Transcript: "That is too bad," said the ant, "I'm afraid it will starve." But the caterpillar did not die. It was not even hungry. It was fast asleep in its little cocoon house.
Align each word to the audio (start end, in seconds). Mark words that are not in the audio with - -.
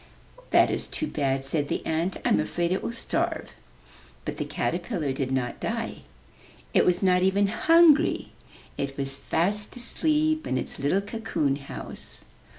"That 0.49 0.71
is 0.71 0.87
too 0.87 1.05
bad," 1.05 1.45
said 1.45 1.67
the 1.67 1.85
ant, 1.85 2.17
"I'm 2.25 2.39
afraid 2.39 2.71
it 2.71 2.81
will 2.81 2.91
starve." 2.91 3.51
But 4.25 4.37
the 4.37 4.45
caterpillar 4.45 5.13
did 5.13 5.31
not 5.31 5.59
die. 5.59 5.97
It 6.73 6.87
was 6.87 7.03
not 7.03 7.21
even 7.21 7.45
hungry. 7.45 8.31
It 8.79 8.97
was 8.97 9.15
fast 9.15 9.75
asleep 9.75 10.47
in 10.47 10.57
its 10.57 10.79
little 10.79 11.01
cocoon 11.01 11.55
house. 11.57 12.25